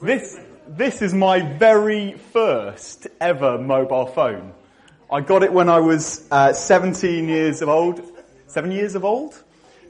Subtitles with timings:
[0.00, 4.52] This, this is my very first ever mobile phone.
[5.10, 8.00] I got it when I was uh, 17 years of old.
[8.46, 9.42] Seven years of old?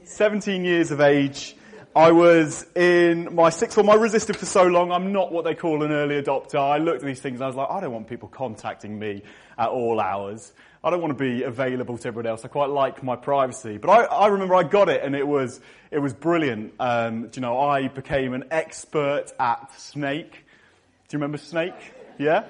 [0.05, 1.55] 17 years of age.
[1.95, 3.87] I was in my sixth form.
[3.91, 4.91] I resisted for so long.
[4.91, 6.55] I'm not what they call an early adopter.
[6.55, 9.21] I looked at these things and I was like, I don't want people contacting me
[9.59, 10.53] at all hours.
[10.81, 12.45] I don't want to be available to everyone else.
[12.45, 13.77] I quite like my privacy.
[13.77, 15.59] But I, I remember I got it and it was,
[15.91, 16.73] it was brilliant.
[16.79, 20.31] Um, do you know, I became an expert at Snake.
[20.31, 21.73] Do you remember Snake?
[22.17, 22.45] Yeah?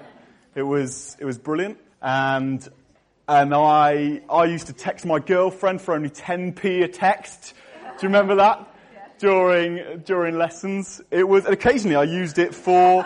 [0.54, 1.80] It was, it was brilliant.
[2.04, 2.68] And,
[3.28, 7.56] and I, I used to text my girlfriend for only 10p a text.
[7.82, 8.68] Do you remember that?
[9.18, 11.02] During, during lessons.
[11.10, 13.04] It was, occasionally I used it for,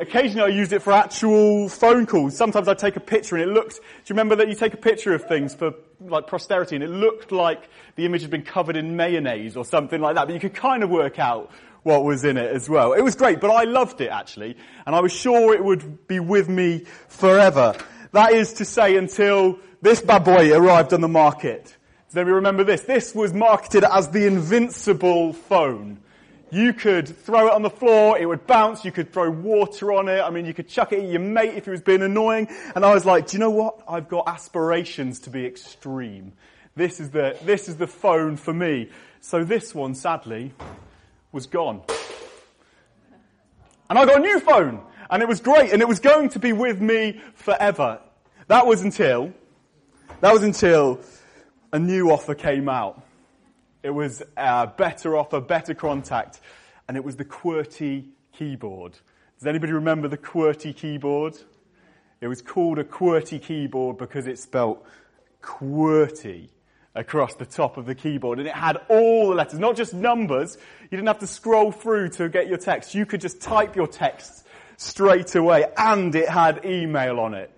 [0.00, 2.36] occasionally I used it for actual phone calls.
[2.36, 4.78] Sometimes I'd take a picture and it looked, do you remember that you take a
[4.78, 8.76] picture of things for like posterity and it looked like the image had been covered
[8.76, 11.50] in mayonnaise or something like that, but you could kind of work out
[11.82, 12.92] what was in it as well.
[12.92, 16.20] It was great, but I loved it actually, and I was sure it would be
[16.20, 17.74] with me forever.
[18.12, 21.76] That is to say until this bad boy arrived on the market.
[22.08, 22.82] Does anybody remember this?
[22.82, 26.00] This was marketed as the invincible phone.
[26.52, 30.08] You could throw it on the floor, it would bounce, you could throw water on
[30.08, 32.48] it, I mean, you could chuck it at your mate if he was being annoying.
[32.74, 33.80] And I was like, do you know what?
[33.88, 36.32] I've got aspirations to be extreme.
[36.74, 38.90] This is the, this is the phone for me.
[39.20, 40.52] So this one, sadly,
[41.30, 41.82] was gone.
[43.88, 46.38] And I got a new phone, and it was great, and it was going to
[46.38, 48.00] be with me forever.
[48.48, 49.32] That was until,
[50.20, 51.00] that was until
[51.72, 53.02] a new offer came out.
[53.82, 56.40] It was a better offer, better contact,
[56.86, 58.92] and it was the QWERTY keyboard.
[59.38, 61.38] Does anybody remember the QWERTY keyboard?
[62.20, 64.84] It was called a QWERTY keyboard because it spelt
[65.42, 66.50] QWERTY
[66.94, 70.58] across the top of the keyboard and it had all the letters, not just numbers.
[70.82, 72.94] You didn't have to scroll through to get your text.
[72.94, 77.50] You could just type your text straight away and it had email on it.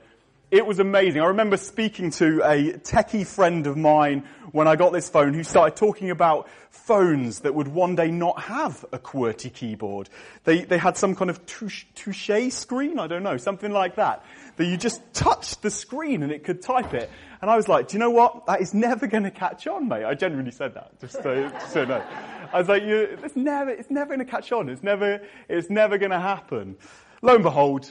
[0.53, 1.23] It was amazing.
[1.23, 5.45] I remember speaking to a techie friend of mine when I got this phone who
[5.45, 10.11] started talking about phones that would one day not have a QWERTY keyboard.
[10.45, 14.27] They, they had some kind of touche, screen, I don't know, something like that.
[14.57, 17.09] That you just touched the screen and it could type it.
[17.41, 18.45] And I was like, do you know what?
[18.45, 20.05] That is never going to catch on, mate.
[20.05, 22.05] I genuinely said that, just so, so know.
[22.53, 24.69] I was like, you, it's never, it's never going to catch on.
[24.69, 26.77] It's never, it's never going to happen.
[27.23, 27.91] Lo and behold,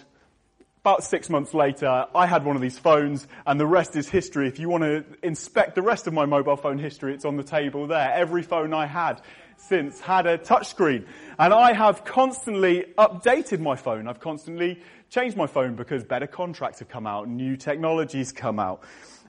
[0.84, 4.48] about six months later, I had one of these phones, and the rest is history.
[4.48, 7.44] If you want to inspect the rest of my mobile phone history, it's on the
[7.44, 8.12] table there.
[8.12, 9.22] Every phone I had
[9.58, 11.06] since had a touchscreen.
[11.38, 14.08] And I have constantly updated my phone.
[14.08, 14.82] I've constantly
[15.12, 18.82] changed my phone because better contracts have come out, new technologies come out,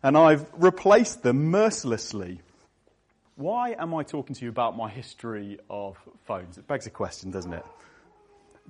[0.02, 2.40] and I've replaced them mercilessly.
[3.36, 6.56] Why am I talking to you about my history of phones?
[6.56, 7.64] It begs a question, doesn't it?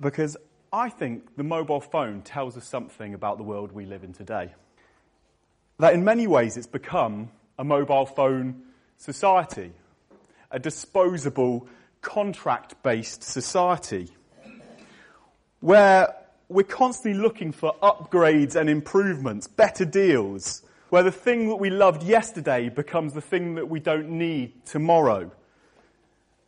[0.01, 0.35] Because
[0.73, 4.55] I think the mobile phone tells us something about the world we live in today.
[5.77, 7.29] That in many ways it's become
[7.59, 8.63] a mobile phone
[8.97, 9.71] society,
[10.49, 11.67] a disposable,
[12.01, 14.09] contract based society,
[15.59, 16.15] where
[16.49, 22.01] we're constantly looking for upgrades and improvements, better deals, where the thing that we loved
[22.01, 25.31] yesterday becomes the thing that we don't need tomorrow.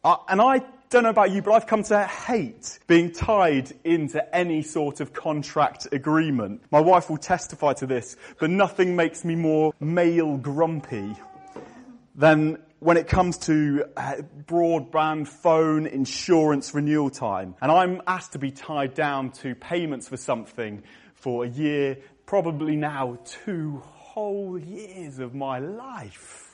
[0.03, 4.35] Uh, and I don't know about you, but I've come to hate being tied into
[4.35, 6.61] any sort of contract agreement.
[6.71, 11.15] My wife will testify to this, but nothing makes me more male grumpy
[12.15, 17.55] than when it comes to uh, broadband, phone, insurance renewal time.
[17.61, 20.83] And I'm asked to be tied down to payments for something
[21.15, 26.44] for a year, probably now two whole years of my life.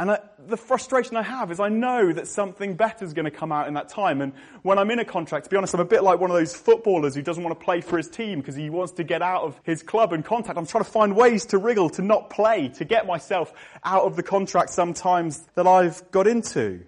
[0.00, 3.32] And I, the frustration I have is I know that something better is going to
[3.32, 4.20] come out in that time.
[4.20, 4.32] And
[4.62, 6.54] when I'm in a contract, to be honest, I'm a bit like one of those
[6.54, 9.42] footballers who doesn't want to play for his team because he wants to get out
[9.42, 10.56] of his club and contact.
[10.56, 14.14] I'm trying to find ways to wriggle, to not play, to get myself out of
[14.14, 16.84] the contract sometimes that I've got into.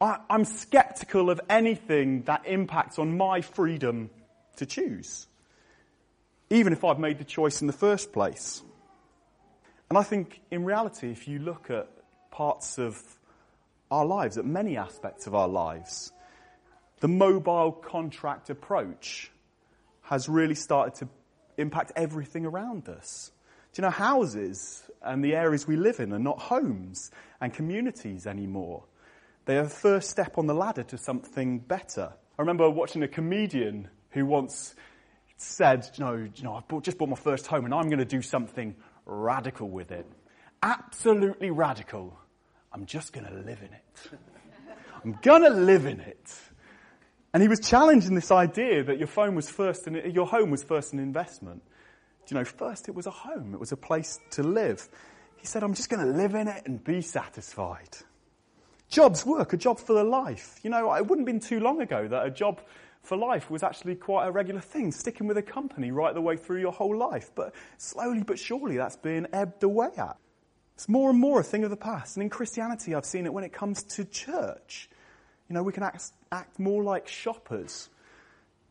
[0.00, 4.08] I, I'm skeptical of anything that impacts on my freedom
[4.56, 5.26] to choose,
[6.48, 8.62] even if I've made the choice in the first place.
[9.90, 11.88] And I think in reality, if you look at
[12.30, 13.02] parts of
[13.90, 16.12] our lives, at many aspects of our lives,
[17.00, 19.32] the mobile contract approach
[20.02, 21.08] has really started to
[21.60, 23.32] impact everything around us.
[23.72, 27.10] Do you know, houses and the areas we live in are not homes
[27.40, 28.84] and communities anymore.
[29.44, 32.12] They are the first step on the ladder to something better.
[32.38, 34.72] I remember watching a comedian who once
[35.36, 38.04] said, you know, you know I've just bought my first home and I'm going to
[38.04, 38.76] do something
[39.06, 40.06] radical with it.
[40.62, 42.18] Absolutely radical.
[42.72, 44.18] I'm just going to live in it.
[45.04, 46.34] I'm going to live in it.
[47.32, 50.62] And he was challenging this idea that your phone was first and your home was
[50.62, 51.62] first an investment.
[52.26, 54.88] Do you know, first it was a home, it was a place to live.
[55.36, 57.96] He said, I'm just going to live in it and be satisfied.
[58.88, 60.58] Jobs, work, a job for the life.
[60.62, 62.60] You know, it wouldn't have been too long ago that a job
[63.02, 66.36] for life was actually quite a regular thing, sticking with a company right the way
[66.36, 67.30] through your whole life.
[67.34, 70.16] But slowly but surely that's being ebbed away at.
[70.74, 72.16] It's more and more a thing of the past.
[72.16, 74.88] And in Christianity, I've seen it when it comes to church.
[75.48, 77.90] You know, we can act, act more like shoppers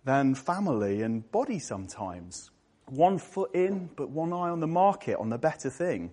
[0.06, 2.50] than family and body sometimes.
[2.88, 6.12] One foot in, but one eye on the market, on the better thing.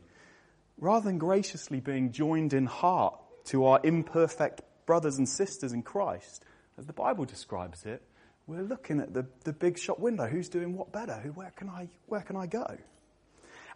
[0.78, 6.44] Rather than graciously being joined in heart to our imperfect brothers and sisters in Christ,
[6.78, 8.02] as the Bible describes it,
[8.46, 10.26] we're looking at the, the big shop window.
[10.26, 11.14] Who's doing what better?
[11.14, 12.76] Who, where, can I, where can I go?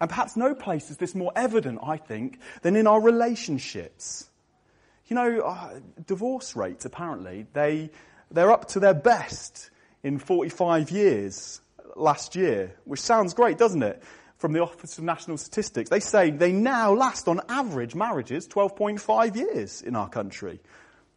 [0.00, 4.28] And perhaps no place is this more evident, I think, than in our relationships.
[5.08, 7.90] You know, uh, divorce rates, apparently, they,
[8.30, 9.70] they're up to their best
[10.02, 11.60] in 45 years
[11.96, 14.02] last year, which sounds great, doesn't it?
[14.38, 15.90] From the Office of National Statistics.
[15.90, 20.60] They say they now last on average marriages 12.5 years in our country.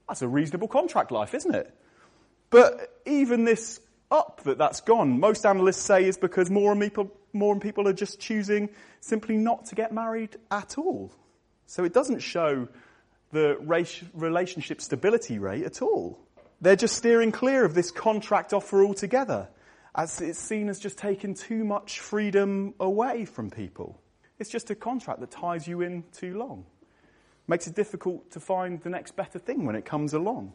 [0.08, 1.74] That's a reasonable contract life, isn't it?
[2.50, 3.80] But even this
[4.12, 7.88] up that that's gone, most analysts say is because more and people, more and people
[7.88, 8.70] are just choosing
[9.00, 11.12] simply not to get married at all.
[11.66, 12.68] So it doesn't show
[13.32, 13.58] the
[14.14, 16.20] relationship stability rate at all.
[16.62, 19.50] They're just steering clear of this contract offer altogether,
[19.96, 24.00] as it's seen as just taking too much freedom away from people.
[24.40, 26.66] It's just a contract that ties you in too long.
[27.48, 30.54] Makes it difficult to find the next better thing when it comes along.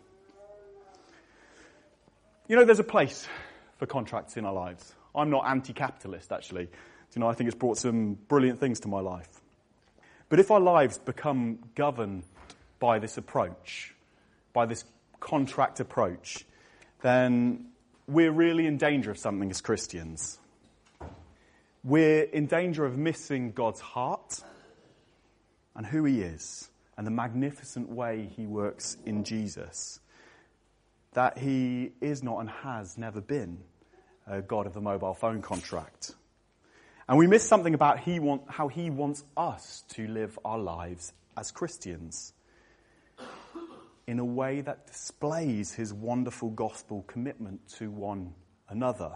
[2.48, 3.28] You know, there's a place
[3.76, 4.94] for contracts in our lives.
[5.14, 6.68] I'm not anti capitalist, actually.
[7.14, 9.28] You know, I think it's brought some brilliant things to my life.
[10.28, 12.22] But if our lives become governed
[12.78, 13.94] by this approach,
[14.52, 14.84] by this
[15.20, 16.44] contract approach,
[17.02, 17.66] then
[18.06, 20.38] we're really in danger of something as Christians.
[21.82, 24.40] We're in danger of missing God's heart
[25.74, 30.00] and who He is and the magnificent way He works in Jesus.
[31.14, 33.58] That He is not and has never been
[34.26, 36.14] a God of the mobile phone contract.
[37.08, 41.14] And we miss something about he want, how He wants us to live our lives
[41.38, 42.34] as Christians
[44.08, 48.32] in a way that displays his wonderful gospel commitment to one
[48.68, 49.12] another.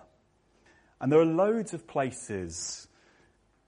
[1.00, 2.86] And there are loads of places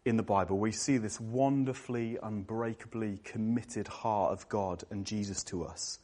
[0.04, 5.64] in the Bible we see this wonderfully, unbreakably committed heart of God and Jesus to
[5.64, 5.98] us.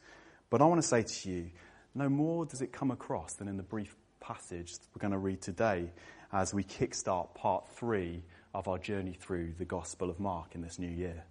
[0.49, 1.51] But I want to say to you,
[1.95, 5.41] no more does it come across than in the brief passage we're going to read
[5.41, 5.91] today
[6.33, 8.23] as we kickstart part three
[8.55, 11.25] of our journey through the Gospel of Mark in this new year.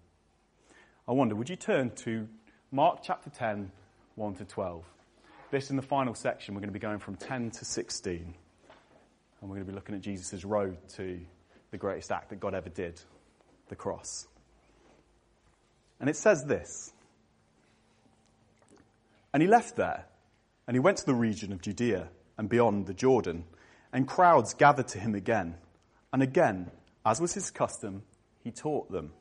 [1.08, 2.28] I wonder, would you turn to
[2.72, 3.72] Mark chapter 10,
[4.14, 4.86] 1 to 12.
[5.50, 8.16] This in the final section, we're going to be going from 10 to 16.
[8.20, 11.20] And we're going to be looking at Jesus' road to
[11.72, 13.02] the greatest act that God ever did
[13.68, 14.28] the cross.
[16.00, 16.92] And it says this
[19.34, 20.06] And he left there,
[20.68, 23.46] and he went to the region of Judea and beyond the Jordan,
[23.92, 25.56] and crowds gathered to him again.
[26.12, 26.72] And again,
[27.06, 28.04] as was his custom,
[28.44, 29.12] he taught them.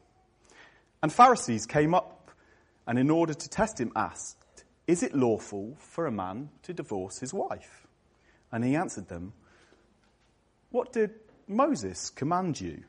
[1.02, 2.30] And Pharisees came up,
[2.86, 4.38] and in order to test him, asked,
[4.88, 7.86] is it lawful for a man to divorce his wife?
[8.50, 9.34] And he answered them,
[10.70, 11.10] What did
[11.48, 12.84] Moses command you?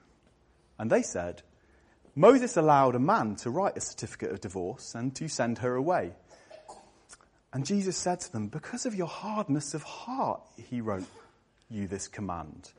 [0.77, 1.41] And they said,
[2.15, 6.13] Moses allowed a man to write a certificate of divorce and to send her away.
[7.53, 11.05] And Jesus said to them, Because of your hardness of heart, he wrote
[11.69, 12.71] you this command.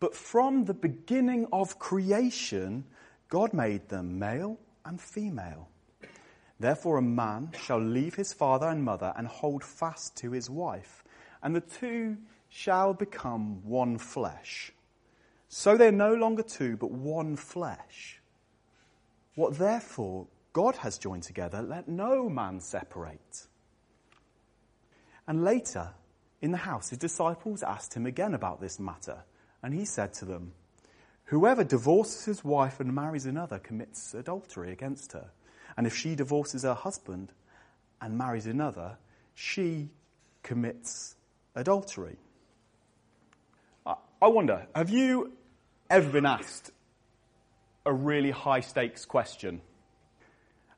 [0.00, 2.84] But from the beginning of creation,
[3.28, 5.68] God made them male and female.
[6.60, 11.04] Therefore, a man shall leave his father and mother and hold fast to his wife,
[11.42, 12.16] and the two
[12.48, 14.72] shall become one flesh.
[15.48, 18.20] So they're no longer two, but one flesh.
[19.34, 23.46] What therefore God has joined together, let no man separate.
[25.26, 25.90] And later,
[26.40, 29.24] in the house, his disciples asked him again about this matter,
[29.62, 30.52] and he said to them,
[31.24, 35.30] Whoever divorces his wife and marries another commits adultery against her.
[35.76, 37.32] And if she divorces her husband
[38.00, 38.96] and marries another,
[39.34, 39.90] she
[40.42, 41.16] commits
[41.54, 42.16] adultery.
[43.86, 45.37] I wonder, have you
[45.90, 46.70] ever been asked
[47.86, 49.60] a really high stakes question?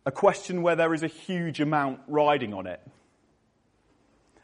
[0.07, 2.81] A question where there is a huge amount riding on it?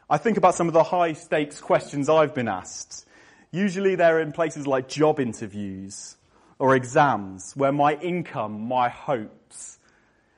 [0.09, 3.05] I think about some of the high stakes questions I've been asked.
[3.51, 6.17] Usually they're in places like job interviews
[6.59, 9.79] or exams where my income, my hopes,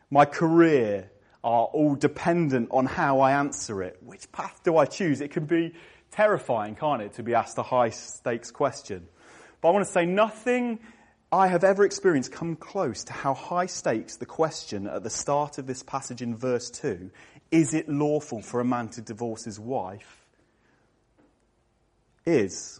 [0.10, 1.12] my career
[1.44, 3.98] are all dependent on how I answer it.
[4.04, 5.22] Which path do I choose?
[5.22, 5.74] It can be
[6.12, 9.08] terrifying, can't it, to be asked a high stakes question.
[9.62, 10.80] But I want to say nothing
[11.32, 15.58] I have ever experienced come close to how high stakes the question at the start
[15.58, 17.12] of this passage in verse 2
[17.52, 20.20] is it lawful for a man to divorce his wife?
[22.30, 22.80] is.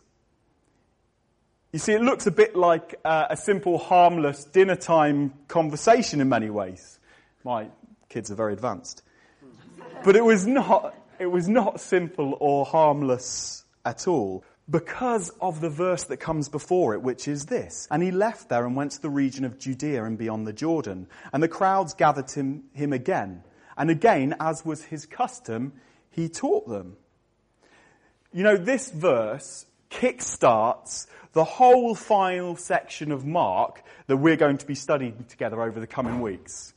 [1.72, 6.30] You see, it looks a bit like uh, a simple, harmless dinner time conversation in
[6.30, 7.00] many ways.
[7.44, 7.68] My
[8.08, 9.04] kids are very advanced.
[10.04, 15.70] But it was not, it was not simple or harmless at all because of the
[15.70, 17.88] verse that comes before it, which is this.
[17.90, 21.08] And he left there and went to the region of Judea and beyond the Jordan.
[21.34, 23.44] And the crowds gathered him, him again.
[23.78, 25.74] And again, as was his custom,
[26.12, 26.98] he taught them.
[28.32, 34.66] You know, this verse kickstarts the whole final section of Mark that we're going to
[34.66, 36.74] be studying together over the coming weeks.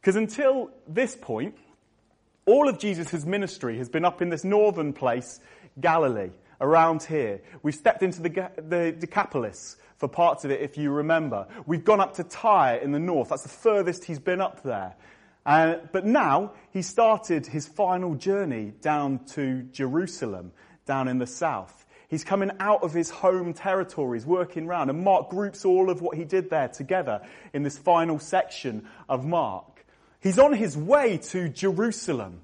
[0.00, 1.56] Because until this point,
[2.46, 5.40] all of Jesus' ministry has been up in this northern place,
[5.80, 6.30] Galilee,
[6.60, 7.40] around here.
[7.62, 11.46] We've stepped into the, the Decapolis for parts of it, if you remember.
[11.66, 13.30] We've gone up to Tyre in the north.
[13.30, 14.94] That's the furthest he's been up there.
[15.44, 20.52] Uh, but now he started his final journey down to Jerusalem,
[20.86, 21.86] down in the south.
[22.08, 26.16] He's coming out of his home territories, working around, and Mark groups all of what
[26.16, 27.20] he did there together
[27.52, 29.84] in this final section of Mark.
[30.20, 32.40] He's on his way to Jerusalem.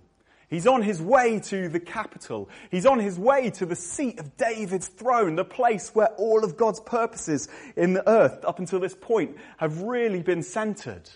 [0.50, 2.48] He's on his way to the capital.
[2.70, 6.56] He's on his way to the seat of David's throne, the place where all of
[6.56, 11.08] God's purposes in the earth up until this point have really been centered.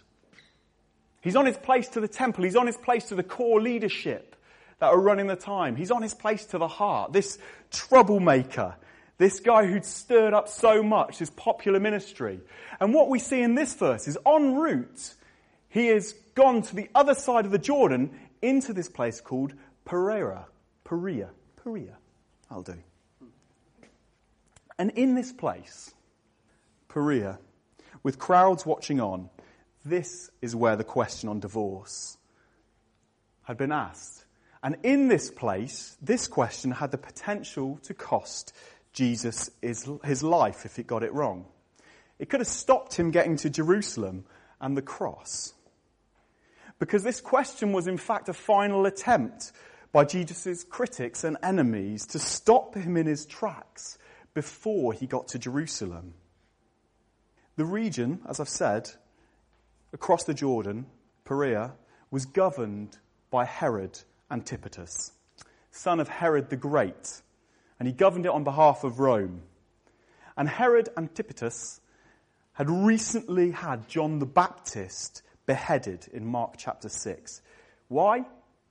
[1.21, 2.45] He's on his place to the temple.
[2.45, 4.37] He's on his place to the core leadership
[4.79, 5.77] that are running the time.
[5.77, 7.13] He's on his place to the heart.
[7.13, 7.39] This
[7.71, 8.77] troublemaker,
[9.19, 12.41] this guy who'd stirred up so much, his popular ministry.
[12.81, 15.15] And what we see in this verse is en route,
[15.69, 19.55] he has gone to the other side of the Jordan into this place called
[19.85, 20.47] Pereira.
[20.85, 21.31] Perea.
[21.63, 21.97] Perea.
[22.51, 22.77] I'll do.
[24.79, 25.93] And in this place,
[26.89, 27.39] Perea,
[28.03, 29.29] with crowds watching on,
[29.85, 32.17] this is where the question on divorce
[33.43, 34.25] had been asked.
[34.63, 38.53] And in this place, this question had the potential to cost
[38.93, 41.47] Jesus his, his life if it got it wrong.
[42.19, 44.25] It could have stopped him getting to Jerusalem
[44.61, 45.55] and the cross.
[46.79, 49.53] Because this question was in fact a final attempt
[49.93, 53.99] by Jesus' critics and enemies to stop him in his tracks
[54.35, 56.15] before he got to Jerusalem.
[57.57, 58.91] The region, as I've said,
[59.93, 60.87] across the Jordan,
[61.25, 61.73] Perea,
[62.11, 62.99] was governed
[63.31, 63.99] by Herod
[64.31, 64.87] Antipater,
[65.71, 67.23] son of Herod the Great,
[67.79, 69.43] and he governed it on behalf of Rome.
[70.37, 71.51] And Herod Antipater
[72.53, 77.41] had recently had John the Baptist beheaded in Mark chapter 6.
[77.89, 78.27] Why?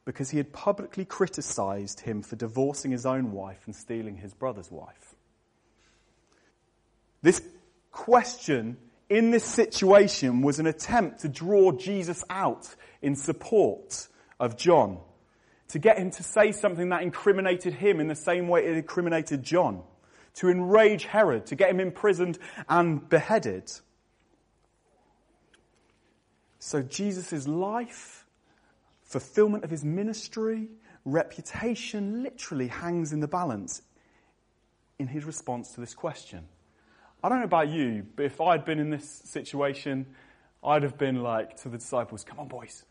[0.06, 4.72] Because he had publicly criticized him for divorcing his own wife and stealing his brother's
[4.72, 5.16] wife.
[7.24, 7.42] This
[7.92, 8.78] question
[9.10, 12.68] in this situation was an attempt to draw Jesus out
[13.02, 14.08] in support
[14.40, 15.00] of John,
[15.70, 19.42] to get him to say something that incriminated him in the same way it incriminated
[19.42, 19.82] John,
[20.36, 22.38] to enrage Herod, to get him imprisoned
[22.70, 23.72] and beheaded.
[26.60, 28.26] So Jesus' life,
[29.04, 30.70] fulfillment of his ministry,
[31.06, 33.82] reputation literally hangs in the balance
[35.00, 36.46] in his response to this question.
[37.24, 40.06] I don't know about you, but if I'd been in this situation,
[40.64, 42.84] I'd have been like to the disciples, come on, boys.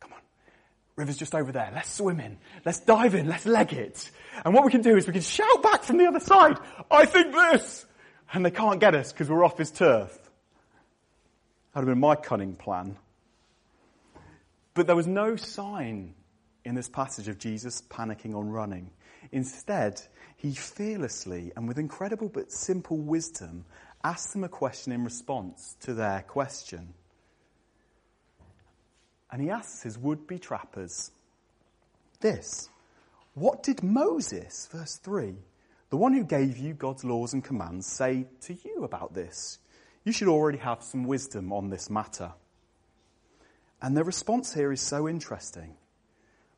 [0.00, 0.18] Come on.
[0.96, 1.70] River's just over there.
[1.74, 2.38] Let's swim in.
[2.64, 3.28] Let's dive in.
[3.28, 4.10] Let's leg it.
[4.44, 6.56] And what we can do is we can shout back from the other side,
[6.90, 7.86] I think this!
[8.32, 10.18] And they can't get us because we're off his turf.
[11.72, 12.96] That would have been my cunning plan.
[14.74, 16.14] But there was no sign
[16.64, 18.90] in this passage of Jesus panicking or running.
[19.30, 20.00] Instead,
[20.36, 23.64] he fearlessly and with incredible but simple wisdom
[24.04, 26.94] asked them a question in response to their question.
[29.30, 31.10] And he asks his would be trappers
[32.20, 32.68] this
[33.34, 35.34] What did Moses, verse 3,
[35.90, 39.58] the one who gave you God's laws and commands, say to you about this?
[40.04, 42.32] You should already have some wisdom on this matter.
[43.80, 45.76] And the response here is so interesting.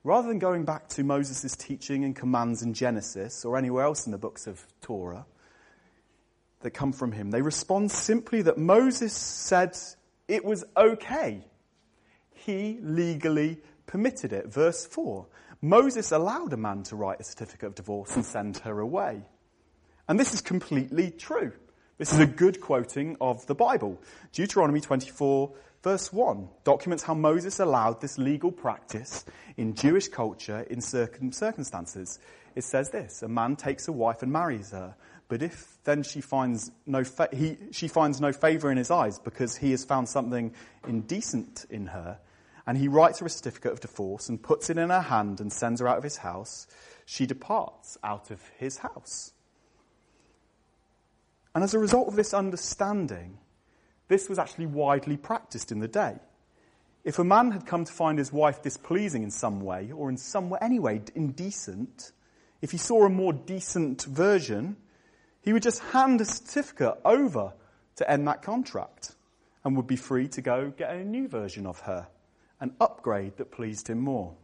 [0.02, 4.12] Rather than going back to Moses' teaching and commands in Genesis or anywhere else in
[4.12, 5.24] the books of Torah
[6.60, 9.76] that come from him, they respond simply that Moses said
[10.28, 11.42] it was okay.
[12.32, 14.52] He legally permitted it.
[14.52, 15.26] Verse 4
[15.62, 19.22] Moses allowed a man to write a certificate of divorce and send her away.
[20.06, 21.52] And this is completely true.
[21.96, 24.00] This is a good quoting of the Bible.
[24.32, 25.52] Deuteronomy 24
[25.84, 29.26] Verse 1 documents how Moses allowed this legal practice
[29.58, 32.18] in Jewish culture in certain circumstances.
[32.56, 34.96] It says this A man takes a wife and marries her,
[35.28, 39.18] but if then she finds no, fa- he, she finds no favor in his eyes
[39.18, 40.54] because he has found something
[40.88, 42.18] indecent in her,
[42.66, 45.52] and he writes her a certificate of divorce and puts it in her hand and
[45.52, 46.66] sends her out of his house,
[47.04, 49.33] she departs out of his house.
[51.54, 53.38] And as a result of this understanding,
[54.08, 56.16] this was actually widely practiced in the day.
[57.04, 60.16] If a man had come to find his wife displeasing in some way, or in
[60.16, 62.12] some way, anyway, indecent,
[62.62, 64.76] if he saw a more decent version,
[65.42, 67.52] he would just hand a certificate over
[67.96, 69.14] to end that contract
[69.64, 72.08] and would be free to go get a new version of her,
[72.60, 74.34] an upgrade that pleased him more.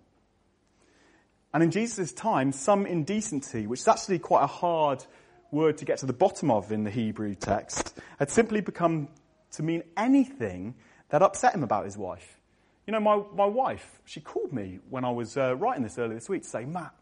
[1.53, 5.05] And in Jesus' time, some indecency, which is actually quite a hard
[5.51, 9.09] word to get to the bottom of in the Hebrew text, had simply become
[9.53, 10.75] to mean anything
[11.09, 12.39] that upset him about his wife.
[12.87, 16.15] You know, my, my wife, she called me when I was uh, writing this earlier
[16.15, 16.93] this week to say, Matt,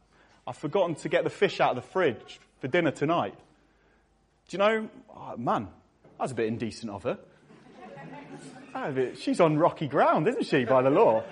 [0.46, 3.34] I've forgotten to get the fish out of the fridge for dinner tonight.
[4.48, 5.68] Do you know, oh, man,
[6.16, 7.18] that was a bit indecent of her.
[9.18, 11.22] She's on rocky ground, isn't she, by the law?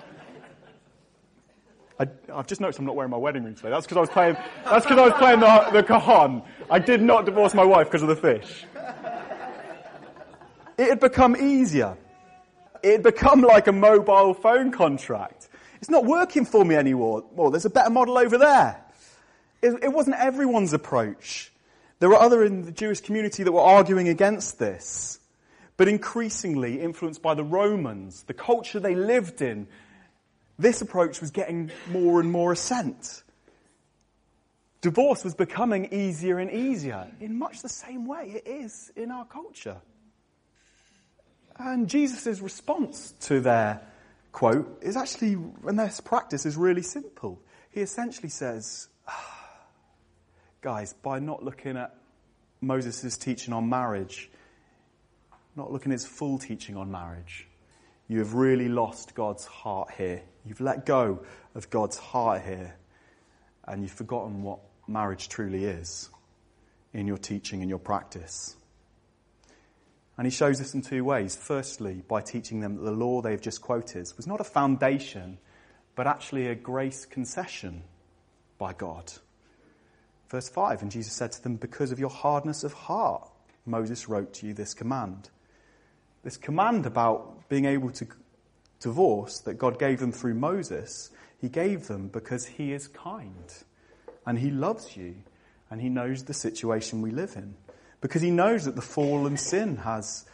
[1.99, 3.69] I, have just noticed I'm not wearing my wedding ring today.
[3.69, 6.43] That's because I was playing, that's because I was playing the, the cajon.
[6.69, 8.65] I did not divorce my wife because of the fish.
[10.77, 11.97] It had become easier.
[12.83, 15.49] It had become like a mobile phone contract.
[15.81, 17.23] It's not working for me anymore.
[17.31, 18.83] Well, there's a better model over there.
[19.61, 21.51] It, it wasn't everyone's approach.
[21.99, 25.19] There were other in the Jewish community that were arguing against this.
[25.77, 29.67] But increasingly influenced by the Romans, the culture they lived in,
[30.59, 33.23] this approach was getting more and more assent.
[34.81, 39.25] Divorce was becoming easier and easier in much the same way it is in our
[39.25, 39.77] culture.
[41.57, 43.81] And Jesus' response to their
[44.31, 45.33] quote is actually,
[45.65, 47.41] and their practice is really simple.
[47.71, 49.59] He essentially says, ah,
[50.61, 51.95] guys, by not looking at
[52.61, 54.29] Moses' teaching on marriage,
[55.55, 57.46] not looking at his full teaching on marriage,
[58.07, 60.21] you have really lost God's heart here.
[60.45, 61.23] You've let go
[61.55, 62.75] of God's heart here,
[63.65, 66.09] and you've forgotten what marriage truly is
[66.93, 68.55] in your teaching and your practice.
[70.17, 71.35] And he shows this in two ways.
[71.35, 75.37] Firstly, by teaching them that the law they've just quoted was not a foundation,
[75.95, 77.83] but actually a grace concession
[78.57, 79.11] by God.
[80.29, 83.29] Verse 5 And Jesus said to them, Because of your hardness of heart,
[83.65, 85.29] Moses wrote to you this command.
[86.23, 88.07] This command about being able to
[88.79, 93.53] divorce that God gave them through Moses, he gave them because he is kind
[94.25, 95.15] and he loves you
[95.69, 97.55] and he knows the situation we live in
[98.01, 100.25] because he knows that the fall and sin has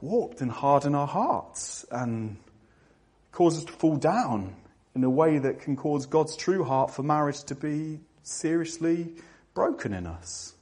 [0.00, 2.36] warped and hardened our hearts and
[3.32, 4.56] caused us to fall down
[4.94, 9.14] in a way that can cause God's true heart for marriage to be seriously
[9.54, 10.54] broken in us.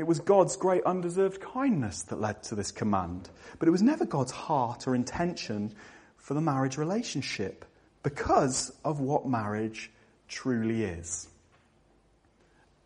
[0.00, 4.06] It was God's great undeserved kindness that led to this command, but it was never
[4.06, 5.74] God's heart or intention
[6.16, 7.66] for the marriage relationship
[8.02, 9.90] because of what marriage
[10.26, 11.28] truly is.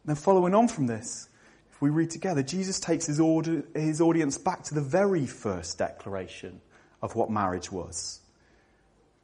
[0.04, 1.28] Now, following on from this,
[1.70, 5.78] if we read together, Jesus takes his, order, his audience back to the very first
[5.78, 6.60] declaration
[7.00, 8.22] of what marriage was.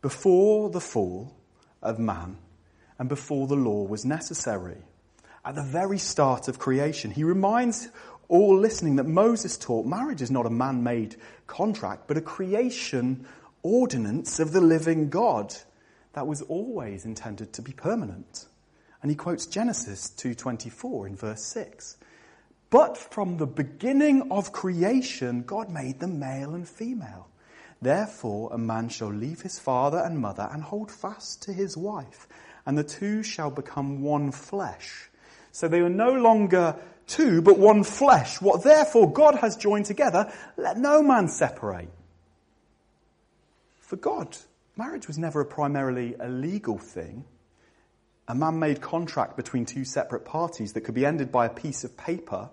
[0.00, 1.34] Before the fall
[1.82, 2.36] of man
[3.00, 4.78] and before the law was necessary.
[5.44, 7.88] At the very start of creation, he reminds
[8.28, 13.26] all listening that Moses taught marriage is not a man made contract, but a creation
[13.62, 15.54] ordinance of the living God
[16.12, 18.46] that was always intended to be permanent.
[19.02, 21.96] And he quotes Genesis 2:24 in verse 6.
[22.68, 27.28] But from the beginning of creation God made them male and female.
[27.80, 32.28] Therefore a man shall leave his father and mother and hold fast to his wife,
[32.66, 35.10] and the two shall become one flesh.
[35.52, 38.40] So they are no longer two, but one flesh.
[38.40, 41.90] What therefore God has joined together, let no man separate.
[43.78, 44.36] For God,
[44.76, 47.24] marriage was never a primarily a legal thing
[48.30, 51.82] a man made contract between two separate parties that could be ended by a piece
[51.82, 52.48] of paper,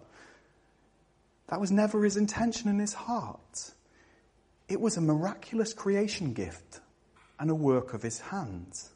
[1.49, 3.73] that was never his intention in his heart.
[4.67, 6.79] It was a miraculous creation gift
[7.39, 8.89] and a work of his hands.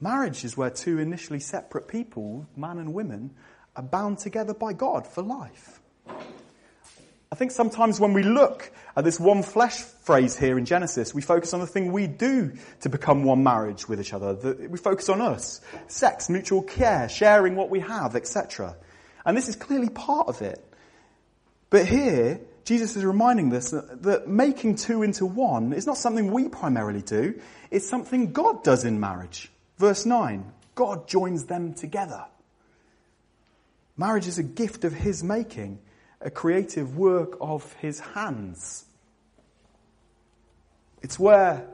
[0.00, 3.32] Marriage is where two initially separate people, man and women,
[3.76, 5.80] are bound together by God for life.
[7.32, 11.22] I think sometimes when we look at this one flesh phrase here in Genesis, we
[11.22, 14.56] focus on the thing we do to become one marriage with each other.
[14.68, 15.60] We focus on us.
[15.86, 18.76] Sex, mutual care, sharing what we have, etc.
[19.24, 20.64] And this is clearly part of it.
[21.68, 26.32] But here, Jesus is reminding us that, that making two into one is not something
[26.32, 29.50] we primarily do, it's something God does in marriage.
[29.80, 32.26] Verse 9 God joins them together.
[33.96, 35.78] Marriage is a gift of His making,
[36.20, 38.84] a creative work of His hands.
[41.02, 41.66] It's where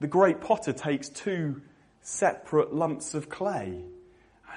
[0.00, 1.62] the great potter takes two
[2.02, 3.82] separate lumps of clay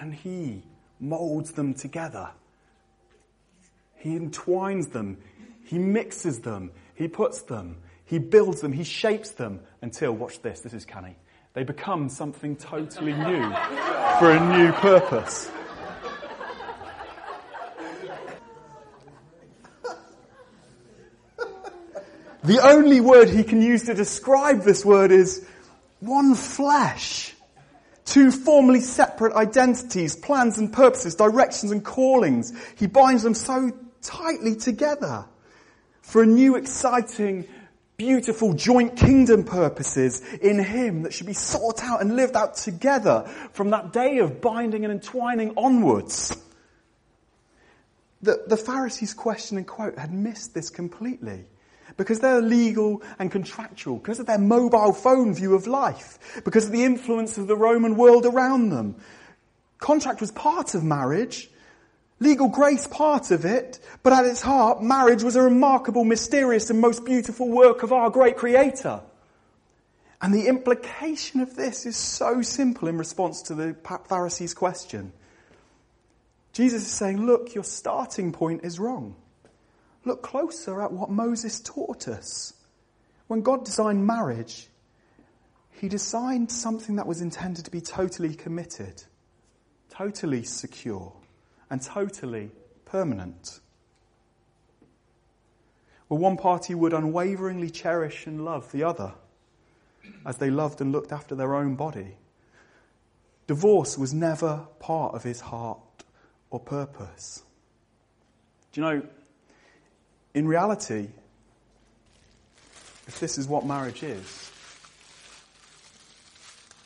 [0.02, 0.64] and he
[1.00, 2.30] molds them together.
[3.96, 5.18] He entwines them,
[5.64, 10.60] he mixes them, he puts them, he builds them, he shapes them until, watch this,
[10.60, 11.16] this is canny,
[11.56, 13.50] they become something totally new
[14.20, 15.50] for a new purpose.
[22.44, 25.48] The only word he can use to describe this word is
[26.02, 27.34] one flesh.
[28.04, 32.54] Two formally separate identities, plans and purposes, directions and callings.
[32.76, 35.26] He binds them so tightly together
[36.02, 37.48] for a new, exciting,
[37.98, 43.30] beautiful joint kingdom purposes in Him that should be sought out and lived out together
[43.54, 46.38] from that day of binding and entwining onwards.
[48.22, 51.46] The, the Pharisees' question and quote had missed this completely
[51.98, 56.72] because they're legal and contractual, because of their mobile phone view of life, because of
[56.72, 58.96] the influence of the Roman world around them.
[59.78, 61.50] Contract was part of marriage,
[62.20, 66.80] legal grace part of it, but at its heart, marriage was a remarkable, mysterious, and
[66.80, 69.02] most beautiful work of our great Creator.
[70.22, 73.76] And the implication of this is so simple in response to the
[74.08, 75.12] Pharisees' question.
[76.54, 79.16] Jesus is saying, look, your starting point is wrong.
[80.06, 82.54] Look closer at what Moses taught us.
[83.28, 84.70] When God designed marriage,
[85.72, 89.04] he designed something that was intended to be totally committed,
[89.90, 91.12] totally secure,
[91.70, 92.52] and totally
[92.86, 93.60] permanent.
[96.08, 99.14] Where one party would unwaveringly cherish and love the other
[100.26, 102.18] as they loved and looked after their own body.
[103.48, 105.80] Divorce was never part of his heart
[106.50, 107.44] or purpose.
[108.72, 109.02] Do you know,
[110.34, 111.08] in reality,
[113.08, 114.52] if this is what marriage is,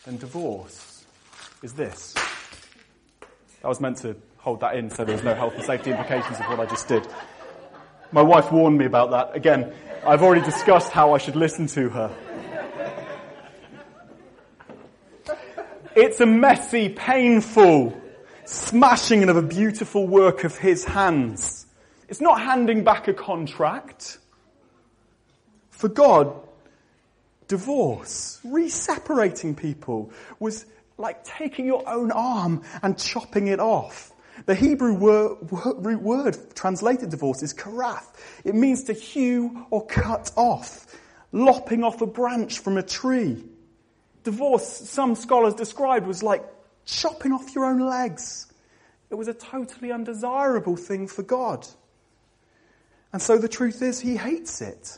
[0.05, 1.05] then divorce
[1.61, 2.15] is this.
[3.63, 4.15] I was meant to
[4.49, 6.87] hold that in so there was no health and safety implications of what I just
[6.87, 7.07] did.
[8.11, 9.35] My wife warned me about that.
[9.35, 9.71] Again,
[10.03, 12.15] I've already discussed how I should listen to her.
[15.95, 17.95] It's a messy, painful
[18.45, 21.67] smashing of a beautiful work of his hands.
[22.07, 24.17] It's not handing back a contract.
[25.69, 26.33] For God,
[27.47, 30.65] divorce, re-separating people, was
[30.97, 34.11] like taking your own arm and chopping it off.
[34.49, 38.15] The Hebrew root word translated divorce is karath.
[38.43, 40.87] It means to hew or cut off,
[41.31, 43.45] lopping off a branch from a tree.
[44.23, 46.43] Divorce, some scholars described, was like
[46.83, 48.51] chopping off your own legs.
[49.11, 51.67] It was a totally undesirable thing for God.
[53.13, 54.97] And so the truth is he hates it.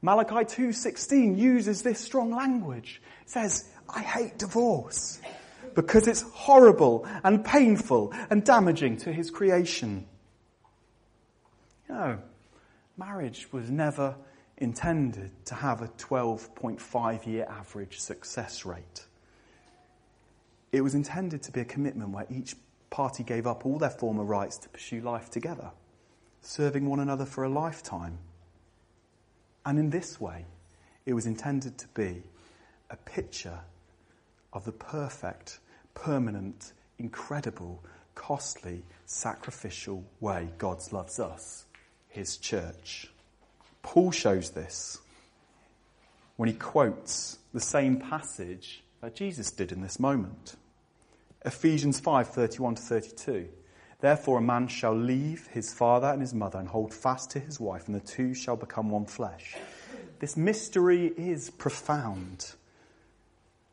[0.00, 3.02] Malachi 2:16 uses this strong language.
[3.20, 5.20] It says, "I hate divorce
[5.74, 10.06] because it's horrible and painful and damaging to his creation."
[11.88, 12.18] Know,
[12.96, 14.16] marriage was never
[14.56, 19.06] intended to have a 12.5 year average success rate.
[20.70, 22.56] It was intended to be a commitment where each
[22.90, 25.70] party gave up all their former rights to pursue life together
[26.40, 28.18] serving one another for a lifetime.
[29.64, 30.46] And in this way,
[31.04, 32.22] it was intended to be
[32.90, 33.60] a picture
[34.52, 35.58] of the perfect,
[35.94, 37.82] permanent, incredible,
[38.14, 41.64] costly, sacrificial way God loves us,
[42.08, 43.10] His church.
[43.82, 44.98] Paul shows this
[46.36, 50.56] when he quotes the same passage that Jesus did in this moment.
[51.44, 53.48] Ephesians 5 31 to 32.
[54.00, 57.58] Therefore, a man shall leave his father and his mother and hold fast to his
[57.58, 59.56] wife, and the two shall become one flesh.
[60.20, 62.52] This mystery is profound.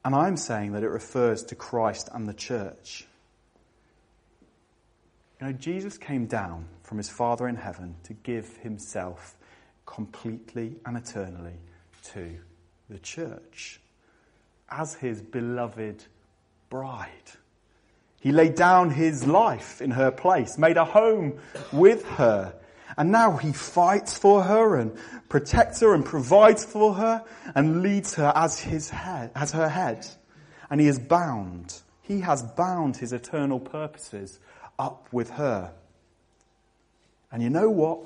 [0.06, 3.08] And I'm saying that it refers to Christ and the church.
[5.42, 9.36] You know, Jesus came down from his Father in heaven to give himself
[9.88, 11.58] completely and eternally
[12.14, 12.38] to
[12.88, 13.82] the church
[14.70, 16.06] as his beloved
[16.70, 17.10] bride.
[18.22, 21.40] He laid down his life in her place, made a home
[21.74, 22.54] with her.
[22.98, 28.16] And now he fights for her and protects her and provides for her and leads
[28.16, 30.08] her as his head, as her head.
[30.70, 31.82] And he is bound.
[32.02, 34.40] He has bound his eternal purposes
[34.80, 35.74] up with her.
[37.32, 38.00] And you know what?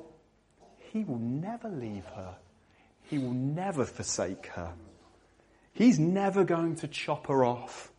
[0.92, 2.36] He will never leave her.
[3.04, 4.74] He will never forsake her.
[5.74, 7.92] He's never going to chop her off.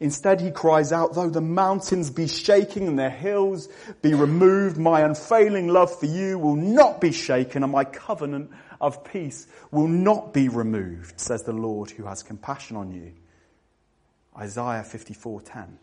[0.00, 3.68] Instead, he cries out, though the mountains be shaking and the hills
[4.02, 9.04] be removed, my unfailing love for you will not be shaken and my covenant of
[9.04, 13.12] peace will not be removed, says the Lord who has compassion on you.
[14.36, 15.78] Isaiah 54:10.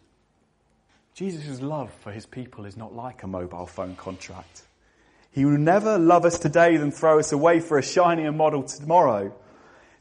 [1.13, 4.63] Jesus' love for his people is not like a mobile phone contract.
[5.31, 9.33] He will never love us today than throw us away for a shinier model tomorrow.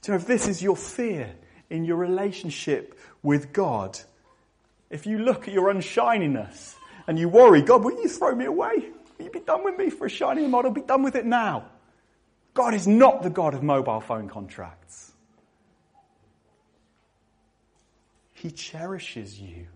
[0.02, 1.32] So if this is your fear
[1.68, 3.98] in your relationship with God,
[4.88, 6.74] if you look at your unshininess
[7.06, 8.88] and you worry, God, will you throw me away?
[9.18, 10.70] Will you be done with me for a shiny model?
[10.70, 11.66] Be done with it now.
[12.54, 15.12] God is not the God of mobile phone contracts.
[18.32, 19.66] He cherishes you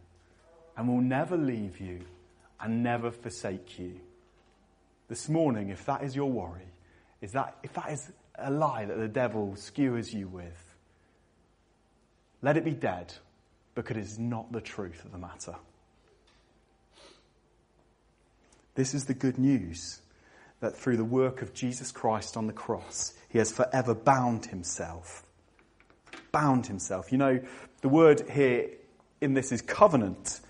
[0.77, 2.01] and will never leave you
[2.61, 4.01] and never forsake you.
[5.09, 6.67] This morning, if that is your worry,
[7.21, 10.75] is that, if that is a lie that the devil skewers you with,
[12.43, 13.13] let it be dead
[13.75, 15.57] because it is not the truth of the matter.
[18.75, 20.01] This is the good news
[20.61, 25.25] that through the work of Jesus Christ on the cross, he has forever bound himself.
[26.33, 27.13] Bound himself.
[27.13, 27.41] You know,
[27.83, 28.71] the word here
[29.21, 30.41] in this is covenant.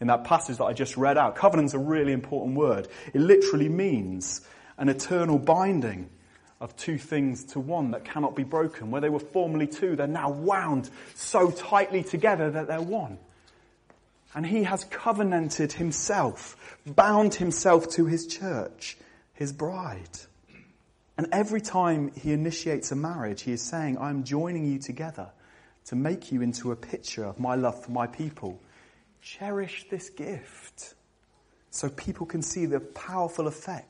[0.00, 2.88] In that passage that I just read out, covenant's a really important word.
[3.12, 4.40] It literally means
[4.78, 6.08] an eternal binding
[6.60, 8.90] of two things to one that cannot be broken.
[8.90, 13.18] Where they were formerly two, they're now wound so tightly together that they're one.
[14.34, 18.96] And he has covenanted himself, bound himself to his church,
[19.32, 20.20] his bride.
[21.16, 25.30] And every time he initiates a marriage, he is saying, I'm joining you together
[25.86, 28.60] to make you into a picture of my love for my people.
[29.20, 30.94] Cherish this gift
[31.70, 33.89] so people can see the powerful effects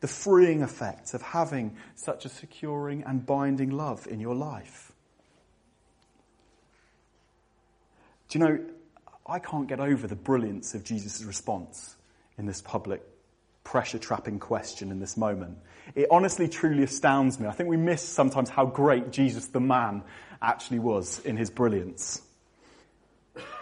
[0.00, 4.92] the freeing effect of having such a securing and binding love in your life.
[8.28, 8.60] Do you know,
[9.26, 11.96] I can't get over the brilliance of Jesus' response
[12.36, 13.02] in this public
[13.64, 15.58] pressure trapping question in this moment.
[15.94, 17.46] It honestly truly astounds me.
[17.48, 20.02] I think we miss sometimes how great Jesus the man
[20.40, 22.22] actually was in his brilliance.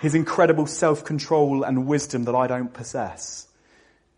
[0.00, 3.48] His incredible self control and wisdom that I don't possess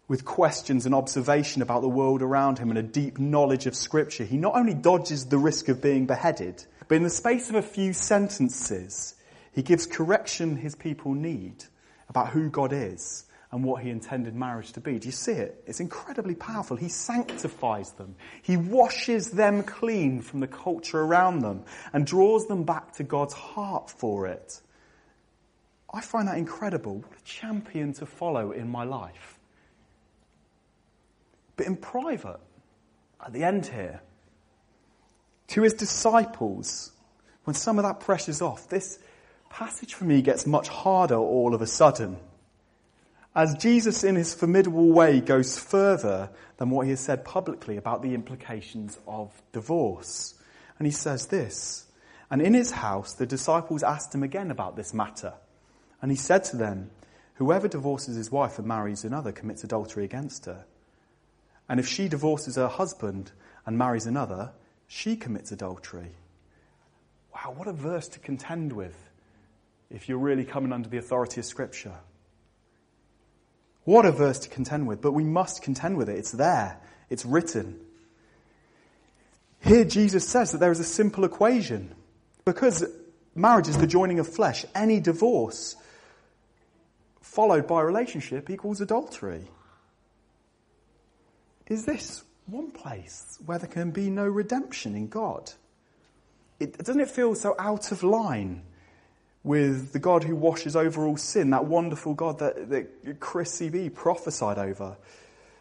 [0.09, 4.25] with questions and observation about the world around him and a deep knowledge of scripture,
[4.25, 7.63] he not only dodges the risk of being beheaded, but in the space of a
[7.63, 9.15] few sentences,
[9.53, 11.65] he gives correction his people need
[12.09, 14.99] about who God is and what he intended marriage to be.
[14.99, 15.63] Do you see it?
[15.67, 16.77] It's incredibly powerful.
[16.77, 18.17] He sanctifies them.
[18.43, 23.35] He washes them clean from the culture around them and draws them back to God's
[23.35, 24.61] heart for it.
[25.93, 26.97] I find that incredible.
[26.97, 29.38] What a champion to follow in my life.
[31.59, 32.39] But in private,
[33.21, 34.01] at the end here,
[35.49, 36.93] to his disciples,
[37.45, 39.01] when some of that pressure's off, this
[39.51, 42.17] passage for me gets much harder all of a sudden.
[43.35, 48.03] As Jesus, in his formidable way, goes further than what he has said publicly about
[48.03, 50.35] the implications of divorce.
[50.79, 51.87] And he says this
[52.31, 55.35] And in his house, the disciples asked him again about this matter.
[56.01, 56.91] And he said to them,
[57.35, 60.65] Whoever divorces his wife and marries another commits adultery against her.
[61.69, 63.33] And if she divorces her husband
[63.67, 64.53] and marries another,
[64.87, 66.13] she commits adultery.
[67.35, 68.97] Wow, what a verse to contend with
[69.91, 71.95] if you're really coming under the authority of Scripture.
[73.85, 76.19] What a verse to contend with, but we must contend with it.
[76.19, 77.81] It's there, it's written.
[79.61, 81.95] Here, Jesus says that there is a simple equation.
[82.45, 82.85] Because
[83.35, 85.77] marriage is the joining of flesh, any divorce
[87.21, 89.49] followed by a relationship equals adultery
[91.69, 95.53] is this one place where there can be no redemption in God?
[96.59, 98.63] It, doesn't it feel so out of line
[99.45, 103.95] with the God who washes over all sin, that wonderful God that, that Chris CB
[103.95, 104.97] prophesied over,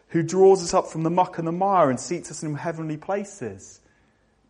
[0.08, 2.96] who draws us up from the muck and the mire and seats us in heavenly
[2.96, 3.80] places?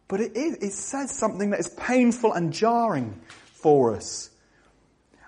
[0.06, 3.20] But it, is, it says something that is painful and jarring
[3.52, 4.30] for us.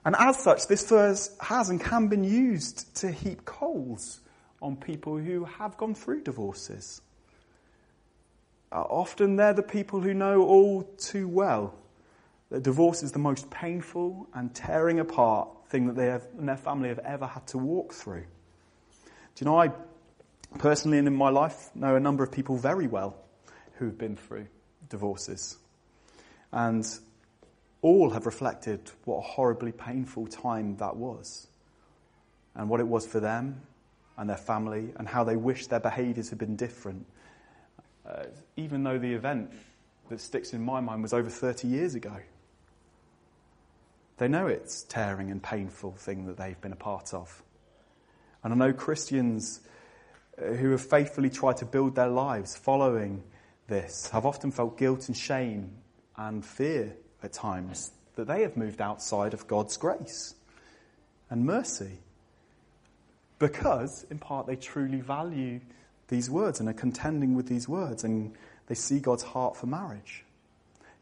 [0.05, 4.20] And as such, this verse has and can be used to heap coals
[4.61, 7.01] on people who have gone through divorces.
[8.73, 11.75] Uh, often they're the people who know all too well
[12.51, 16.57] that divorce is the most painful and tearing apart thing that they have, and their
[16.57, 18.25] family have ever had to walk through.
[19.35, 19.71] Do you know, I
[20.59, 23.17] personally and in my life know a number of people very well
[23.75, 24.47] who've been through
[24.89, 25.59] divorces.
[26.53, 26.87] And
[27.83, 31.47] all have reflected what a horribly painful time that was
[32.55, 33.63] and what it was for them
[34.21, 37.07] and their family and how they wish their behaviours had been different.
[38.07, 38.25] Uh,
[38.57, 39.51] even though the event
[40.11, 42.15] that sticks in my mind was over 30 years ago.
[44.19, 47.43] They know it's a tearing and painful thing that they've been a part of.
[48.45, 49.61] And I know Christians
[50.37, 53.23] uh, who have faithfully tried to build their lives following
[53.69, 55.71] this have often felt guilt and shame
[56.17, 60.35] and fear at times that they have moved outside of God's grace
[61.31, 62.01] and mercy.
[63.41, 65.61] Because, in part, they truly value
[66.07, 68.33] these words and are contending with these words and
[68.67, 70.25] they see God's heart for marriage.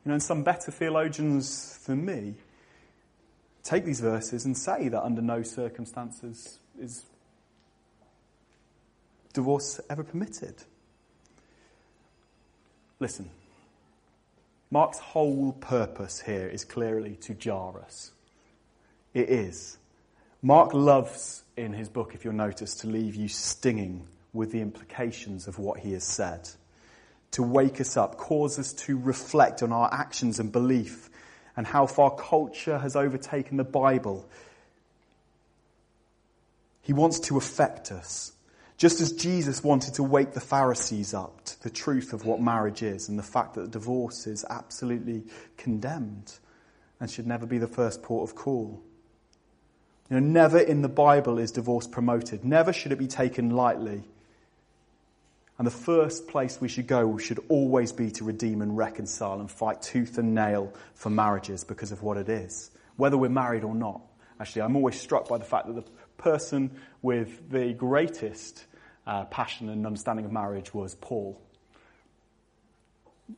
[0.04, 2.34] You know, and some better theologians than me
[3.64, 7.04] take these verses and say that under no circumstances is
[9.32, 10.54] divorce ever permitted.
[13.00, 13.30] Listen,
[14.70, 18.12] Mark's whole purpose here is clearly to jar us.
[19.14, 19.77] It is.
[20.40, 25.48] Mark loves in his book, if you'll notice, to leave you stinging with the implications
[25.48, 26.48] of what he has said,
[27.32, 31.10] to wake us up, cause us to reflect on our actions and belief
[31.56, 34.28] and how far culture has overtaken the Bible.
[36.82, 38.32] He wants to affect us.
[38.76, 42.84] Just as Jesus wanted to wake the Pharisees up to the truth of what marriage
[42.84, 45.24] is and the fact that divorce is absolutely
[45.56, 46.32] condemned
[47.00, 48.80] and should never be the first port of call.
[50.10, 52.44] You know, never in the Bible is divorce promoted.
[52.44, 54.04] Never should it be taken lightly.
[55.58, 59.50] And the first place we should go should always be to redeem and reconcile and
[59.50, 63.74] fight tooth and nail for marriages because of what it is, whether we're married or
[63.74, 64.00] not.
[64.40, 65.84] Actually, I'm always struck by the fact that the
[66.16, 66.70] person
[67.02, 68.64] with the greatest
[69.04, 71.40] uh, passion and understanding of marriage was Paul.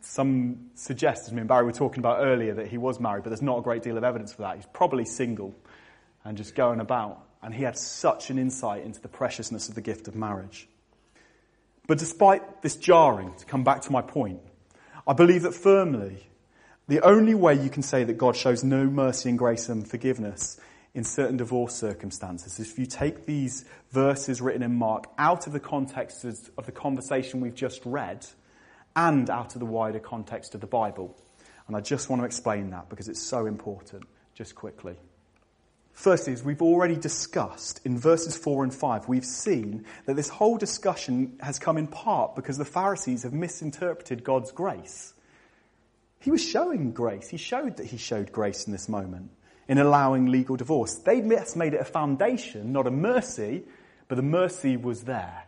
[0.02, 3.30] Some suggest, as me and Barry were talking about earlier, that he was married, but
[3.30, 4.56] there's not a great deal of evidence for that.
[4.56, 5.54] He's probably single
[6.24, 7.26] and just going about.
[7.42, 10.68] And he had such an insight into the preciousness of the gift of marriage.
[11.87, 14.40] But despite this jarring, to come back to my point,
[15.06, 16.26] I believe that firmly
[16.90, 20.61] the only way you can say that God shows no mercy and grace and forgiveness
[20.92, 22.59] in certain divorce circumstances.
[22.59, 26.72] Is if you take these verses written in Mark out of the context of the
[26.72, 28.26] conversation we've just read
[28.96, 31.16] and out of the wider context of the Bible.
[31.68, 34.02] And I just want to explain that because it's so important,
[34.35, 34.96] just quickly.
[35.92, 40.57] Firstly, as we've already discussed in verses 4 and 5, we've seen that this whole
[40.57, 45.12] discussion has come in part because the Pharisees have misinterpreted God's grace.
[46.20, 47.29] He was showing grace.
[47.29, 49.31] He showed that he showed grace in this moment
[49.68, 50.94] in allowing legal divorce.
[50.96, 53.62] They just made it a foundation, not a mercy,
[54.09, 55.44] but the mercy was there.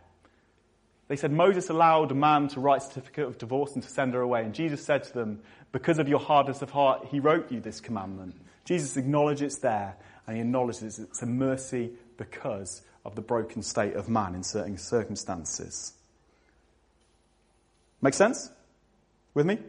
[1.09, 4.13] They said Moses allowed a man to write a certificate of divorce and to send
[4.13, 4.43] her away.
[4.43, 7.81] And Jesus said to them, because of your hardness of heart, he wrote you this
[7.81, 8.35] commandment.
[8.65, 13.95] Jesus acknowledged it's there and he acknowledges it's a mercy because of the broken state
[13.95, 15.93] of man in certain circumstances.
[18.01, 18.49] Make sense?
[19.33, 19.59] With me?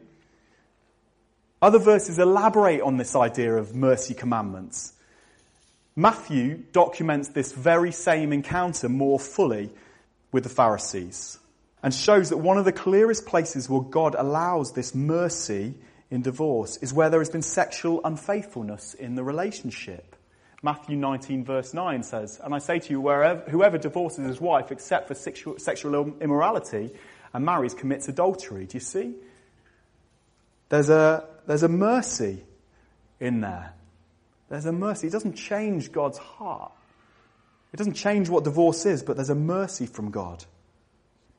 [1.62, 4.92] Other verses elaborate on this idea of mercy commandments.
[5.96, 9.70] Matthew documents this very same encounter more fully
[10.32, 11.38] with the Pharisees
[11.82, 15.74] and shows that one of the clearest places where God allows this mercy
[16.10, 20.13] in divorce is where there has been sexual unfaithfulness in the relationship.
[20.64, 24.72] Matthew 19 verse 9 says, And I say to you, wherever, whoever divorces his wife
[24.72, 26.90] except for sexual, sexual immorality
[27.34, 28.64] and marries commits adultery.
[28.64, 29.14] Do you see?
[30.70, 32.42] There's a, there's a mercy
[33.20, 33.74] in there.
[34.48, 35.08] There's a mercy.
[35.08, 36.72] It doesn't change God's heart.
[37.74, 40.46] It doesn't change what divorce is, but there's a mercy from God.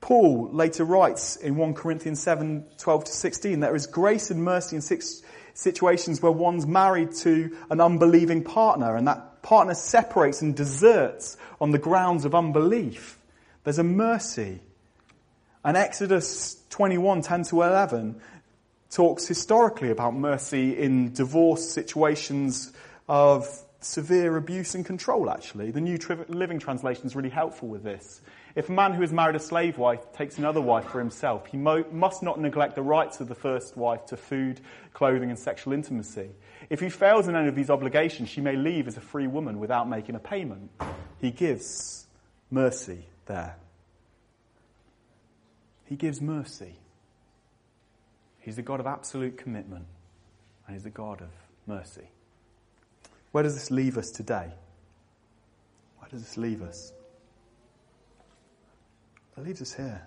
[0.02, 4.76] Paul later writes in 1 Corinthians 7 12 to 16 there is grace and mercy
[4.76, 5.24] in six
[5.56, 11.72] situations where one's married to an unbelieving partner and that partner separates and deserts on
[11.72, 13.18] the grounds of unbelief.
[13.64, 14.60] There's a mercy.
[15.64, 18.22] And Exodus 21 10 to 11
[18.92, 22.72] talks historically about mercy in divorce situations
[23.08, 23.48] of
[23.80, 25.72] severe abuse and control, actually.
[25.72, 28.22] The New Living Translation is really helpful with this.
[28.56, 31.58] If a man who has married a slave wife takes another wife for himself, he
[31.58, 34.62] mo- must not neglect the rights of the first wife to food,
[34.94, 36.30] clothing, and sexual intimacy.
[36.70, 39.60] If he fails in any of these obligations, she may leave as a free woman
[39.60, 40.72] without making a payment.
[41.20, 42.08] He gives
[42.50, 43.58] mercy there.
[45.84, 46.76] He gives mercy.
[48.40, 49.86] He's the God of absolute commitment,
[50.66, 51.30] and He's the God of
[51.68, 52.08] mercy.
[53.34, 54.54] Where does this leave us today?
[56.00, 56.94] Where does this leave us?
[59.38, 60.02] It leaves us here.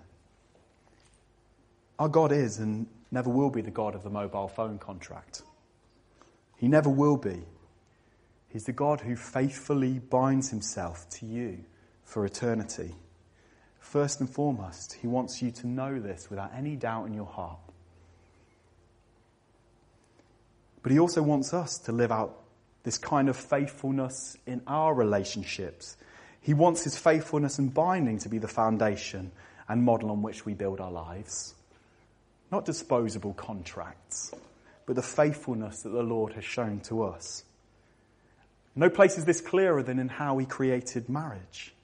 [1.97, 5.41] Our God is and never will be the God of the mobile phone contract.
[6.57, 7.43] He never will be.
[8.49, 11.59] He's the God who faithfully binds himself to you
[12.03, 12.95] for eternity.
[13.79, 17.59] First and foremost, He wants you to know this without any doubt in your heart.
[20.81, 22.39] But He also wants us to live out
[22.83, 25.97] this kind of faithfulness in our relationships.
[26.49, 29.31] He wants His faithfulness and binding to be the foundation
[29.67, 31.53] and model on which we build our lives.
[32.51, 34.33] Not disposable contracts,
[34.87, 37.43] but the faithfulness that the Lord has shown to us.
[38.75, 41.75] No place is this clearer than in how He created marriage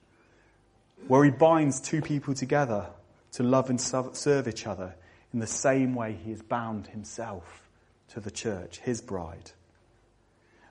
[1.08, 2.88] where he binds two people together
[3.34, 4.96] to love and serve each other
[5.34, 7.70] in the same way he has bound himself
[8.08, 9.52] to the church, his bride.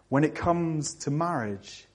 [0.09, 1.87] When it comes to marriage,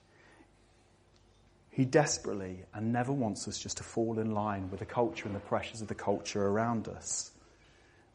[1.70, 5.34] he desperately and never wants us just to fall in line with the culture and
[5.34, 7.30] the pressures of the culture around us,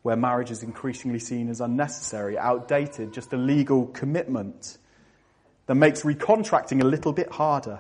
[0.01, 4.77] where marriage is increasingly seen as unnecessary, outdated, just a legal commitment
[5.67, 7.79] that makes recontracting a little bit harder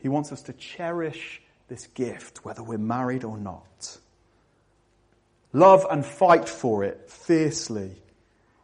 [0.00, 3.98] he wants us to cherish this gift, whether we're married or not.
[5.52, 7.96] Love and fight for it fiercely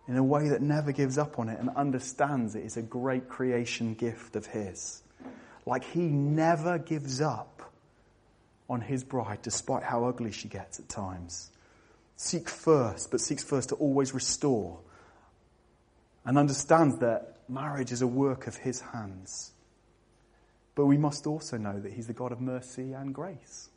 [0.09, 3.29] in a way that never gives up on it and understands it is a great
[3.29, 5.03] creation gift of His.
[5.67, 7.73] Like He never gives up
[8.71, 11.51] on His bride despite how ugly she gets at times.
[12.17, 14.79] Seek first, but seeks first to always restore
[16.25, 19.53] and understands that marriage is a work of His hands.
[20.75, 23.69] But we must also know that He's the God of mercy and grace.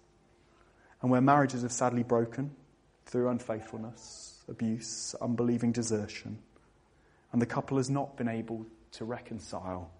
[1.01, 2.51] And where marriages have sadly broken
[3.05, 6.39] through unfaithfulness, abuse, unbelieving desertion,
[7.31, 9.91] and the couple has not been able to reconcile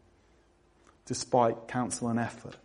[1.10, 2.56] despite counsel and effort,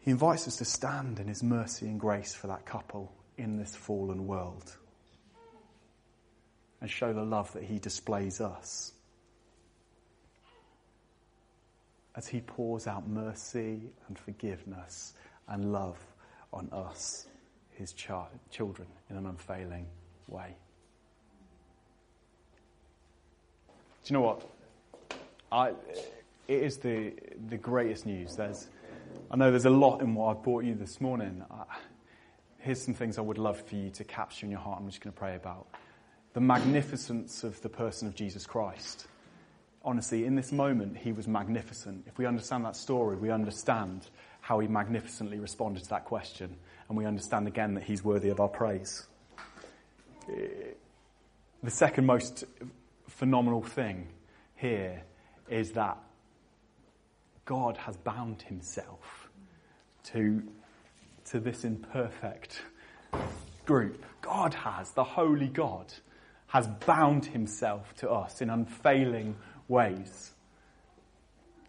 [0.00, 3.76] He invites us to stand in His mercy and grace for that couple in this
[3.76, 4.76] fallen world
[6.80, 8.92] and show the love that He displays us.
[12.16, 15.14] as He pours out mercy and forgiveness
[15.46, 15.98] and love
[16.52, 17.28] on us,
[17.70, 19.86] His children, in an unfailing
[20.26, 20.56] way.
[24.02, 24.50] Do you know what?
[25.52, 25.74] I,
[26.50, 27.12] it is the,
[27.48, 28.36] the greatest news.
[28.36, 28.68] There's,
[29.30, 31.44] I know there's a lot in what I've brought you this morning.
[31.50, 31.62] I,
[32.58, 34.80] here's some things I would love for you to capture in your heart.
[34.80, 35.68] I'm just going to pray about.
[36.32, 39.06] The magnificence of the person of Jesus Christ
[39.84, 42.04] honestly, in this moment, he was magnificent.
[42.06, 44.06] If we understand that story, we understand
[44.40, 46.54] how he magnificently responded to that question,
[46.88, 49.06] and we understand again that he's worthy of our praise.
[50.26, 52.44] The second most
[53.08, 54.08] phenomenal thing
[54.56, 55.02] here
[55.48, 55.98] is that
[57.50, 59.28] God has bound himself
[60.04, 60.40] to,
[61.30, 62.62] to this imperfect
[63.66, 64.04] group.
[64.20, 65.92] God has, the Holy God,
[66.46, 69.34] has bound himself to us in unfailing
[69.66, 70.30] ways.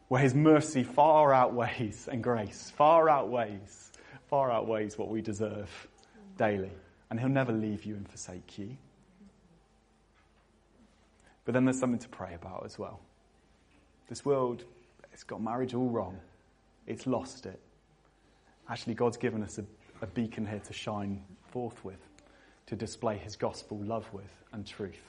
[0.08, 3.92] Where his mercy far outweighs and grace far outweighs,
[4.30, 5.88] far outweighs what we deserve
[6.38, 6.74] daily.
[7.10, 8.78] And he'll never leave you and forsake you.
[11.44, 13.00] But then there's something to pray about as well.
[14.10, 14.64] This world,
[15.14, 16.18] it's got marriage all wrong.
[16.88, 17.60] It's lost it.
[18.70, 19.66] Actually, God's given us a,
[20.02, 22.00] a beacon here to shine forth with,
[22.68, 25.04] to display his gospel love with and truth.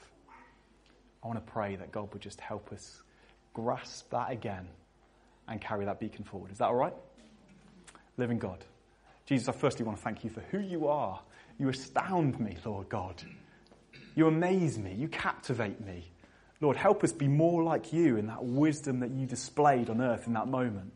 [1.23, 3.01] I want to pray that God would just help us
[3.53, 4.67] grasp that again
[5.47, 6.51] and carry that beacon forward.
[6.51, 6.93] Is that all right?
[8.17, 8.63] Living God.
[9.25, 11.19] Jesus, I firstly want to thank you for who you are.
[11.57, 13.21] You astound me, Lord God.
[14.15, 14.93] You amaze me.
[14.93, 16.11] You captivate me.
[16.63, 20.27] Lord, help us be more like you in that wisdom that you displayed on earth
[20.27, 20.93] in that moment.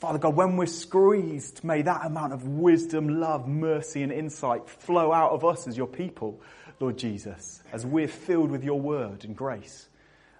[0.00, 5.14] Father God, when we're squeezed, may that amount of wisdom, love, mercy, and insight flow
[5.14, 6.42] out of us as your people.
[6.78, 9.88] Lord Jesus, as we're filled with your word and grace.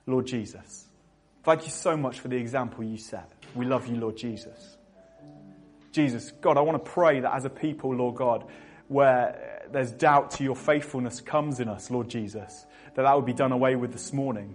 [0.06, 0.84] Lord Jesus,
[1.42, 3.32] thank you so much for the example you set.
[3.54, 4.76] We love you, Lord Jesus.
[5.92, 8.44] Jesus, God, I want to pray that as a people, Lord God,
[8.88, 12.66] where there's doubt to your faithfulness comes in us, Lord Jesus,
[12.96, 14.54] that that would be done away with this morning.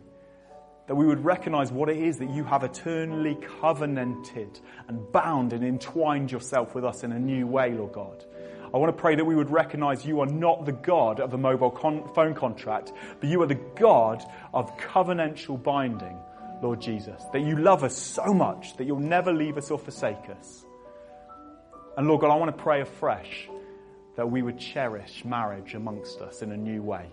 [0.87, 5.63] That we would recognize what it is that you have eternally covenanted and bound and
[5.63, 8.25] entwined yourself with us in a new way, Lord God.
[8.73, 11.37] I want to pray that we would recognize you are not the God of a
[11.37, 14.23] mobile con- phone contract, but you are the God
[14.53, 16.17] of covenantal binding,
[16.63, 17.21] Lord Jesus.
[17.33, 20.65] That you love us so much that you'll never leave us or forsake us.
[21.95, 23.47] And Lord God, I want to pray afresh
[24.15, 27.05] that we would cherish marriage amongst us in a new way.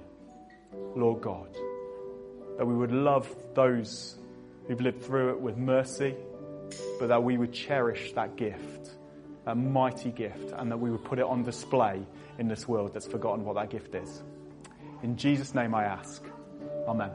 [0.72, 1.56] Lord God,
[2.56, 4.16] that we would love those
[4.66, 6.14] who've lived through it with mercy,
[6.98, 8.98] but that we would cherish that gift
[9.48, 12.02] a mighty gift and that we would put it on display
[12.38, 14.22] in this world that's forgotten what that gift is.
[15.02, 16.22] In Jesus' name I ask.
[16.86, 17.10] Amen.